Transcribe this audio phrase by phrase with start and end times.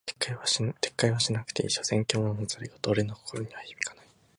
[0.19, 0.33] 撤
[0.97, 4.05] 回はしなくていい、所詮獣の戯言俺の心には響かない。